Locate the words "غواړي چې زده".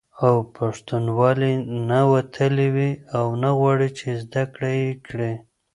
3.59-4.43